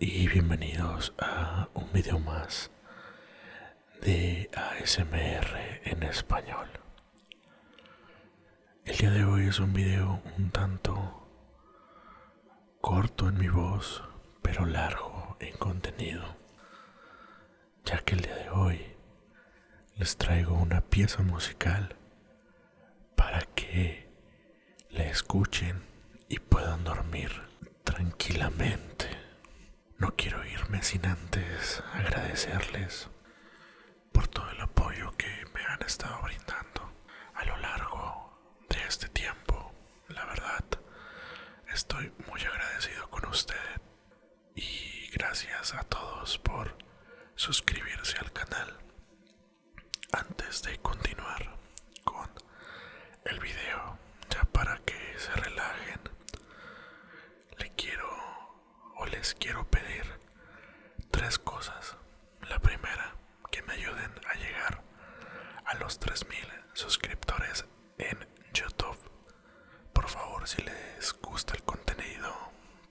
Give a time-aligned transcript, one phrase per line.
[0.00, 2.70] y bienvenidos a un video más
[4.00, 6.68] de ASMR en español.
[8.84, 11.26] El día de hoy es un video un tanto
[12.80, 14.04] corto en mi voz,
[14.40, 16.36] pero largo en contenido,
[17.84, 18.80] ya que el día de hoy
[19.96, 21.96] les traigo una pieza musical
[23.16, 24.08] para que
[24.90, 25.82] la escuchen
[26.28, 27.30] y puedan dormir
[27.82, 28.97] tranquilamente.
[29.98, 33.08] No quiero irme sin antes agradecerles
[34.12, 36.92] por todo el apoyo que me han estado brindando
[37.34, 39.72] a lo largo de este tiempo.
[40.08, 40.64] La verdad,
[41.72, 43.80] estoy muy agradecido con usted
[44.54, 46.76] y gracias a todos por
[47.34, 48.78] suscribirse al canal.
[50.12, 51.56] Antes de continuar
[52.04, 52.30] con
[53.24, 53.98] el video,
[54.30, 56.00] ya para que se relajen,
[57.58, 58.17] le quiero
[58.98, 60.04] o les quiero pedir
[61.10, 61.96] tres cosas.
[62.48, 63.14] La primera,
[63.50, 64.82] que me ayuden a llegar
[65.64, 66.38] a los 3000
[66.74, 67.64] suscriptores
[67.98, 68.18] en
[68.52, 68.98] YouTube.
[69.92, 72.32] Por favor, si les gusta el contenido,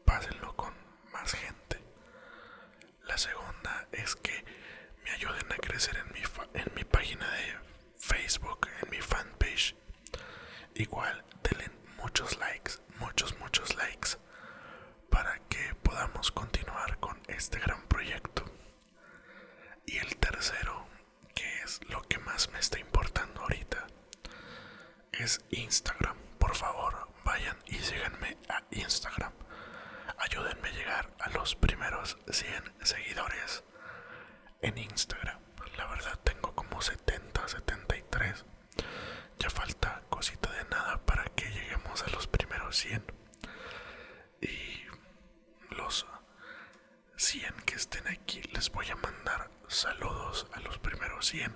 [0.06, 0.74] pásenlo con
[1.12, 1.84] más gente.
[3.06, 4.46] La segunda es que
[5.04, 6.22] me ayuden a crecer en mi,
[6.54, 7.58] en mi página de
[7.98, 9.76] Facebook, en mi fanpage.
[10.76, 14.18] Igual, denle muchos likes, muchos, muchos likes
[15.10, 18.44] para que podamos continuar con este gran proyecto.
[19.86, 20.88] Y el tercero,
[21.36, 23.88] que es lo que más me está importando ahorita,
[25.14, 26.18] es Instagram.
[26.40, 29.34] Por favor, vayan y síganme a Instagram.
[30.18, 33.64] Ayúdenme a llegar a los primeros 100 seguidores
[34.62, 35.40] en Instagram.
[35.78, 38.46] La verdad tengo como 70, 73.
[39.40, 43.04] Ya falta cosita de nada para que lleguemos a los primeros 100.
[44.42, 44.84] Y
[45.76, 46.06] los
[47.18, 51.52] 100 que estén aquí les voy a mandar saludos a los primeros 100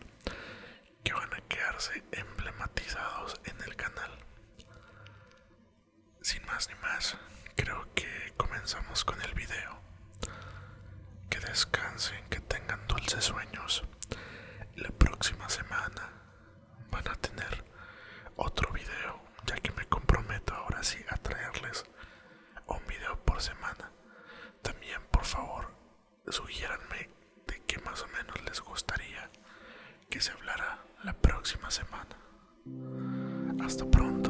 [1.04, 4.12] que van a quedarse emblematizados en el canal.
[6.22, 7.18] Sin más ni más,
[7.56, 9.80] creo que comenzamos con el video.
[11.30, 13.84] Que descansen, que tengan dulces sueños.
[14.76, 16.10] La próxima semana
[16.90, 17.66] van a tener
[18.36, 21.86] otro video, ya que me comprometo ahora sí a traerles
[22.68, 23.92] un video por semana.
[24.62, 25.68] También, por favor,
[26.30, 27.08] sugiéranme
[27.46, 29.30] de qué más o menos les gustaría
[30.10, 32.18] que se hablara la próxima semana.
[33.64, 34.21] Hasta pronto.